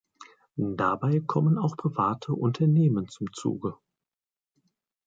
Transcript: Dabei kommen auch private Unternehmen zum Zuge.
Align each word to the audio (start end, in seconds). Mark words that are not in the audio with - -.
Dabei 0.75 1.19
kommen 1.19 1.59
auch 1.59 1.77
private 1.77 2.33
Unternehmen 2.33 3.07
zum 3.07 3.31
Zuge. 3.33 3.75